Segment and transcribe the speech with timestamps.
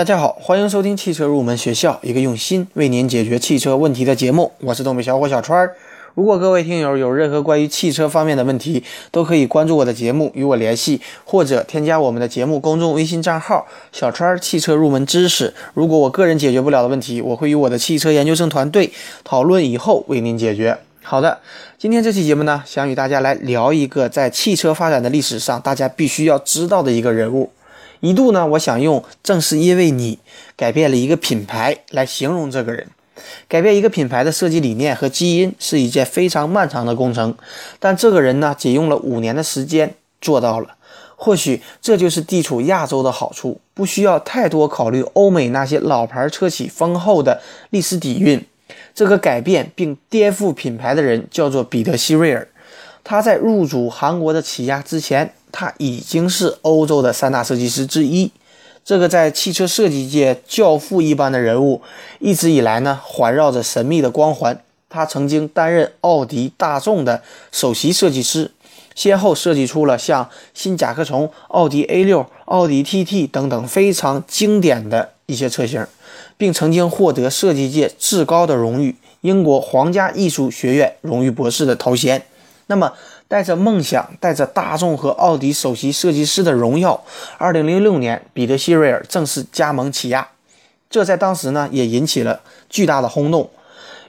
[0.00, 4.50] 大家好，欢迎收听汽车入门学校，一个用心为您解决汽车问题的节目。
[4.60, 5.76] 我是东北小伙小川儿。
[6.14, 15.52] 如果各位听友有任何关于汽车方面的问题，都可以关注我的节目与我联系，或者添加我们的节目公众微信账号“小川儿汽车入门知识”。
[15.74, 18.90] 如果我个人解决不了的问题，我会与我的汽车研究生团队
[19.22, 20.78] 讨论以后为您解决。
[21.02, 21.40] 好的，
[21.76, 27.50] 今天这期节目呢，想与大家来聊一个在汽车发展的历史上大家必须要知道的一个人物。
[28.00, 30.18] 一度呢，我想用“正是因为你
[30.56, 32.88] 改变了一个品牌”来形容这个人。
[33.46, 37.34] 改变一个品牌的设计理念和基因是一件非常漫长的工程，
[37.78, 40.76] 但这个人呢，仅用了五年的时间做到了。
[41.16, 48.42] 或许这就是地处亚洲的好处，不需要太多考虑欧美那些老牌车企丰厚的历史底蕴。
[48.94, 52.48] 这个改变并颠覆品牌的人叫做彼得·希瑞尔。
[53.04, 55.34] 他在入主韩国的起亚之前。
[55.52, 58.30] 他已经是欧洲的三大设计师之一，
[58.84, 61.82] 这个在汽车设计界教父一般的人物，
[62.18, 64.62] 一直以来呢环绕着神秘的光环。
[64.88, 68.50] 他曾经担任奥迪、大众的首席设计师，
[68.94, 75.86] 先后设计出了像新甲壳虫、奥迪 A6、奥迪 TT 等等非常经典的一些车型，
[76.36, 82.22] 并曾经获得设计界至高的荣誉——英国皇家艺术学院荣誉博士的头衔。
[82.66, 82.92] 那么。
[83.30, 87.04] 带着梦想，带着大众和奥迪首席设计师的荣耀，
[87.38, 90.30] 二零零六年，彼得·希瑞尔正式加盟起亚。
[90.90, 93.48] 这在当时呢，也引起了巨大的轰动。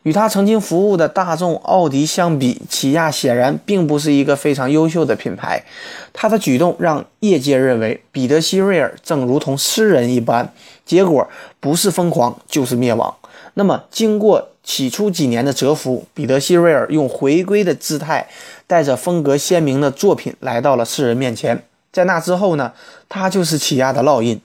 [0.02, 5.64] 与他曾经服务的大众、奥迪相比，起亚显然并不是一个非常优秀的品牌。
[6.12, 10.52] 他的举动让业界认为，彼得·希瑞尔正如同诗人一般。
[10.84, 11.28] 结果
[11.60, 13.16] 不是疯狂，就是灭亡。
[13.54, 18.30] 那么，经过起初几年的蛰伏，彼得·希瑞尔用回归的姿态。
[18.66, 21.66] 带着风格鲜明的作品来到了世人面前。
[21.92, 22.72] 在那之后呢，
[23.10, 24.40] 他就是起亚的烙印。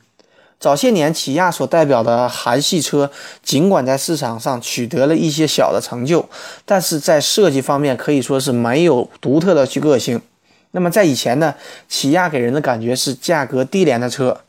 [0.59, 3.13] 早些年，起亚所代表的韩系车，
[3.45, 6.29] 尽管在市场上取得了一些小的成就，
[6.65, 10.21] 但是在设计方面可以说是没有独特的去个性。
[10.73, 11.55] 那么在以前呢，
[11.89, 14.41] 起亚给人的感觉是价格低廉的车，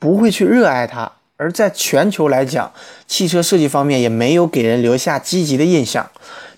[0.00, 1.12] 不会去热爱它。
[1.40, 2.70] 而在全球来讲，
[3.08, 6.10] 汽车设计方面也没有给人留下积极的印象。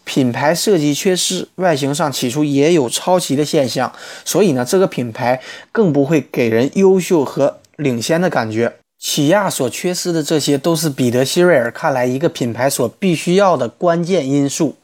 [0.03, 3.93] 品牌设计缺失，外形上起初也有抄袭的现象，
[4.25, 8.73] 所以呢，这个品牌更不会给人优秀和领先的感觉。
[8.99, 14.75] 起亚所缺失的这些，都是彼得·希瑞尔看来一个品牌所必须要的关键因素。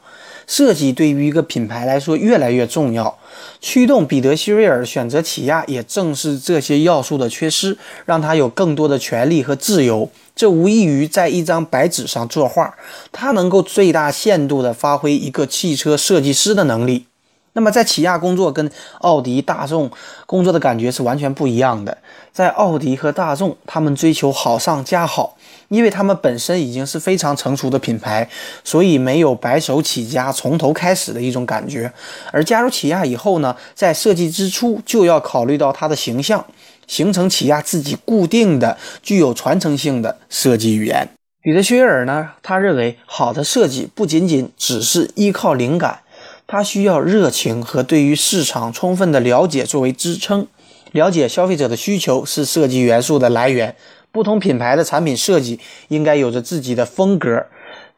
[0.49, 3.19] 设计对于一个品牌来说越来越重要，
[3.61, 7.77] 驱动彼得·希瑞尔选择起亚，也正是这些要素的缺失，
[8.07, 10.11] 让他有更多的权利和自由。
[10.35, 12.75] 这无异于在一张白纸上作画，
[13.13, 17.08] 他能够最大限度地发挥一个汽车设计师的能力。
[17.59, 18.71] 那么，在起亚工作跟
[19.01, 19.91] 奥迪、大众
[20.27, 21.99] 工作的感觉是完全不一样的。
[22.33, 25.37] 在奥迪和大众，他们追求好上加好，
[25.67, 28.31] 因为他们本身已经是非常成熟的品牌，
[28.63, 31.93] 所以没有白手起家、从头开始的一种感觉。
[32.31, 36.45] 而加入起亚以后呢，在设计之初就要考虑到它的形象。
[36.87, 41.09] 形成起亚自己固定的、具有传承性的设计语言。
[41.43, 42.31] 彼得·薛尔呢？
[42.43, 46.01] 他认为，好的设计不仅仅只是依靠灵感，
[46.51, 50.47] 它需要热情和对于市场充分的了解作为支撑。
[50.93, 53.77] 了解消费者的需求是设计元素的来源。
[54.11, 57.45] 不同品牌的产品设计应该有着自己的风格。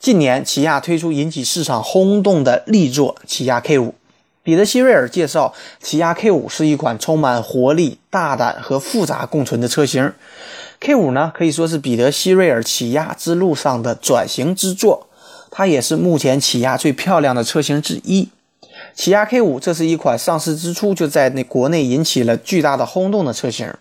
[0.00, 3.92] 近年，起亚推出引起市场轰动的力作——起亚 K5。
[4.42, 10.12] 彼得·希瑞尔介绍，起亚 K5 是一款充满活力、大胆和复杂共存的车型。
[10.80, 15.06] K5 呢，可以说是彼得·希瑞尔起亚之路上的转型之作，
[15.52, 18.30] 它也是目前起亚最漂亮的车型之一。
[19.00, 23.72] 起亚 K5 这是一款上市之初就在那国内引起了巨大的轰动的车型，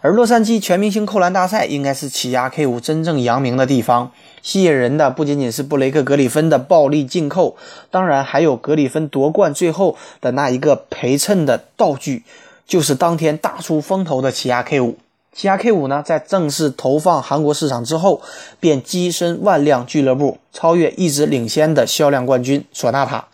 [0.00, 4.10] 而洛杉矶全明星扣篮大赛应该是起亚 K5 真正扬名的地方。
[4.42, 7.56] 吸引人的不仅仅是布雷克·格里芬的暴力进扣，
[7.92, 12.24] 当然还有格里芬夺冠最后的那一个陪衬的道具，
[12.66, 14.96] 就是当天大出风头的起亚 K5。
[15.32, 18.20] 起亚 K5 呢，在正式投放韩国市场之后，
[18.58, 23.28] 便跻身万辆俱乐部，超越一直领先的销量冠军索纳塔，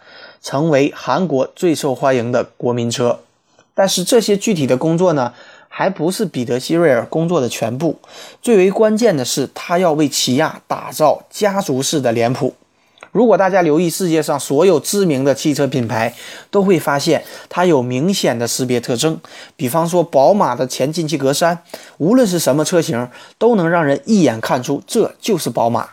[0.44, 3.18] 成为韩国最受欢迎的国民车。
[3.74, 5.32] 但是这些具体的工作呢？
[5.76, 7.98] 还不是彼得·希瑞尔工作的全部，
[8.40, 12.54] 最为关键的是，他要为起亚打造家族式的脸谱。
[13.10, 16.14] 如果大家留意世界上所有知名的汽车品牌，
[16.48, 19.18] 都会发现它有明显的识别特征。
[19.56, 21.58] 比方说，宝马的前进气格栅，
[21.98, 25.88] 无论是什么车型，都能让人一眼看出这就是宝马。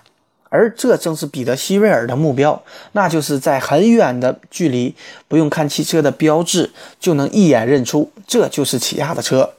[0.52, 2.62] 而这正是彼得·希瑞尔的目标，
[2.92, 4.94] 那就是在很远的距离，
[5.30, 9.54] 不用看汽车的标志，就能一眼认出这就是起亚的车。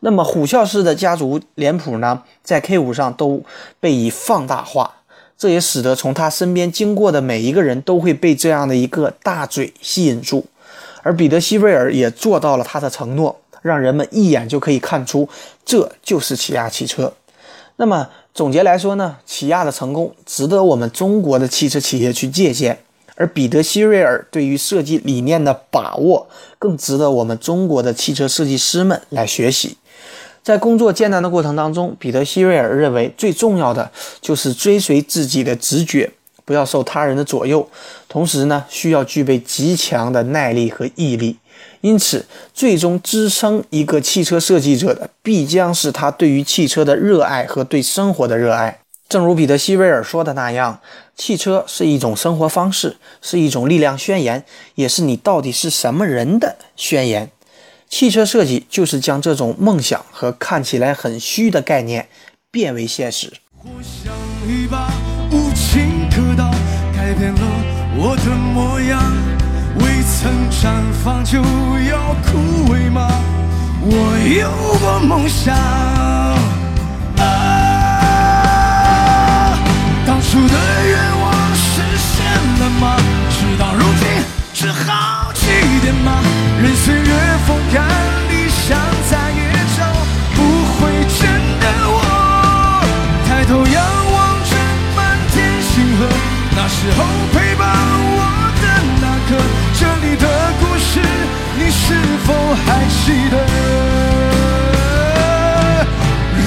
[0.00, 3.42] 那么虎啸式的家族脸谱呢，在 K 五上都
[3.80, 4.96] 被以放大化，
[5.38, 10.46] 这也使得从他身边经过的每一个人都会被这样的一个大嘴吸引住。
[11.02, 15.26] 而彼得·希瑞尔也做到了他的承诺，让人们一眼就可以看出
[15.64, 17.14] 这就是起亚汽车。
[17.76, 18.08] 那么
[18.38, 22.78] 总结来说呢，起亚的成功值得我们中国的汽车企业去借鉴，
[23.16, 29.76] 而彼得·希瑞尔对于设计理念的把握更值得我们中国的汽车设计师们来学习。
[30.44, 33.90] 在工作艰难的过程当中，彼得·希瑞尔认为最重要的
[34.20, 36.08] 就是追随自己的直觉。
[36.44, 37.68] 不要受他人的左右，
[38.08, 41.36] 同时呢，需要具备极强的耐力和毅力。
[41.80, 48.80] 因此，最终支撑一个汽车设计者的，必将是他对于汽车的热爱和对生活的热爱。
[49.08, 50.80] 正如彼得·希维尔说的那样，
[51.16, 54.44] 汽车是一种生活方式，是一种力量宣言，
[54.74, 57.30] 也是你到底是什么人的宣言。
[57.88, 62.08] 汽车设计就是将这种梦想和看起来很虚的概念
[62.50, 63.32] 变为现实。
[63.62, 64.12] 我像
[64.46, 64.90] 一把
[65.30, 66.50] 无情可刀
[66.94, 67.40] 改变了
[67.96, 69.00] 我的模样，
[69.80, 73.08] 未曾绽放就要枯萎吗？
[73.80, 73.90] 我
[74.40, 75.54] 有过梦想，
[103.08, 103.38] 记得？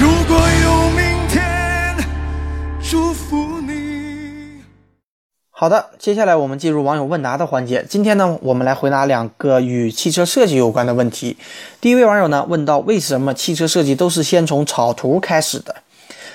[0.00, 1.96] 如果有明天，
[2.80, 4.62] 祝福你。
[5.50, 7.84] 好的，接下来我们进入网友问答的环节。
[7.88, 11.36] 今天呢，我们来回答两个与汽车设计有关的问题。
[11.80, 15.74] 第一位网友呢问到，为什么汽车设计都是先从草图开始的？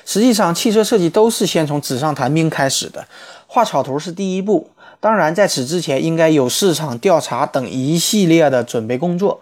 [0.03, 3.07] 实际上，汽车设计都是先从纸上谈兵开始的，
[3.47, 4.69] 画草图是第一步。
[5.00, 9.39] 当然，在此之前，应该有市场调查等一系列的准备工作。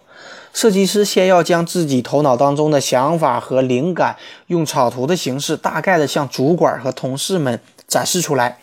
[0.56, 4.16] 设计师先要将自己头脑当中的想法和灵感，
[4.46, 8.56] 用草图的形式，大概的向主管和同事们展示出来。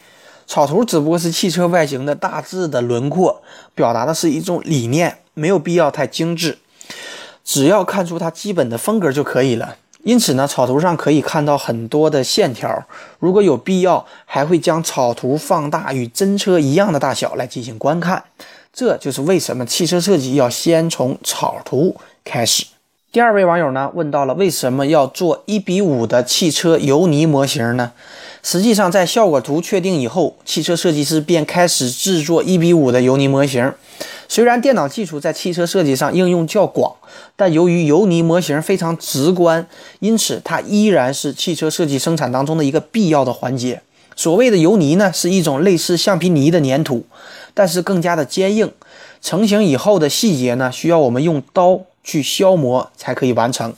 [0.48, 3.44] 草图只不过是汽车外形的大致的轮廓，
[3.75, 6.57] 表达的是一种理念，没有必要太精致，
[7.45, 9.75] 只要看出它基本的风格就可以了。
[10.01, 12.88] 因此呢，草图上可以看到很多的线条。
[13.19, 18.24] 如果有必要，还会将草图放大，与真车一样的大小来进行观看。
[18.75, 22.66] 这就是为什么汽车设计要先从草图开始。
[23.12, 27.92] 第二位网友呢问到了，为什么要做一比五的汽车油泥模型呢？
[28.42, 33.72] 实际上，在效果图确定以后，汽车设计师便开始制作一比五的油泥模型。
[34.28, 36.96] 虽然电脑技术在汽车设计上应用较广，
[37.36, 39.68] 但由于油泥模型非常直观，
[40.00, 43.84] 因此它依然是汽车设计生产当中的一个必要的环节。
[44.16, 47.06] 所谓的油泥呢，是一种类似橡皮泥的粘土，
[47.54, 48.72] 但是更加的坚硬。
[49.22, 53.74] 成型以后的细节呢，需要我们用刀去消磨才可以完成。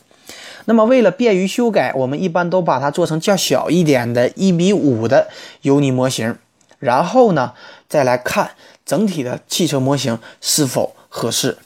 [0.65, 5.27] 那么为了便于修改，我们一般都把它做成较小一点的一比五的
[5.61, 6.37] 油泥模型，
[6.79, 7.53] 然后呢，
[7.87, 8.51] 再来看。
[8.85, 11.57] 整体的汽车模型是否合适？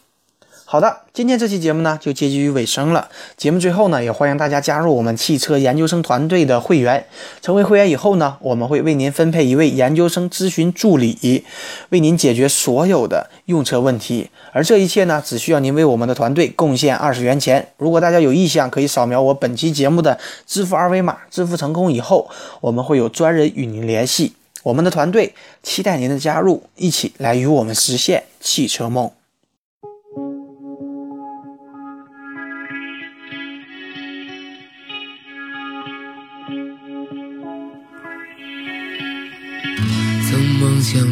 [0.71, 3.09] 好的，今天这期节目呢就接近于尾声了。
[3.35, 7.03] 节目最后呢，也欢迎大家加入我们汽车研究生团队的会员。
[7.41, 11.43] 成为会员以后呢，我们会为您分配一位研究生咨询助理，
[11.89, 14.29] 为您解决所有的用车问题。
[14.51, 17.69] 而这一切呢，只需要您为我们的团队贡献二十元钱。
[17.77, 21.17] 如果大家有意向，可以扫描我本期节目的支付二维码。
[21.31, 22.29] 支付成功以后，
[22.61, 24.33] 我们会有专人与您联系。
[24.61, 29.09] 我们的团队期待您的加入，一起来与我们实现汽车梦。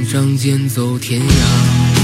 [0.09, 1.96] 仗剑走天涯，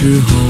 [0.00, 0.49] 时候，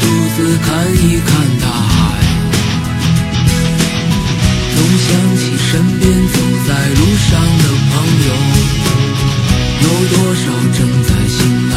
[0.00, 0.02] 独
[0.34, 1.30] 自看一看
[1.60, 1.98] 大海。
[4.74, 5.40] 总想起
[5.70, 6.34] 身边走
[6.66, 7.92] 在路上的朋
[8.26, 8.28] 友，
[9.82, 10.42] 有多少
[10.76, 11.38] 正在醒
[11.70, 11.74] 来？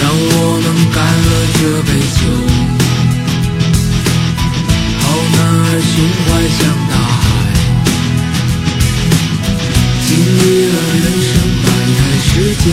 [0.00, 0.14] 让我
[0.64, 2.20] 们干了这杯酒，
[4.98, 5.92] 好男儿胸
[6.24, 6.26] 怀
[6.56, 7.28] 像大海，
[10.06, 11.30] 经历了人生
[11.62, 11.66] 百
[11.98, 12.30] 态世
[12.62, 12.64] 间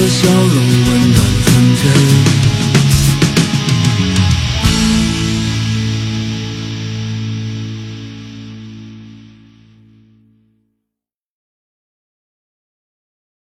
[0.00, 0.87] 的笑容。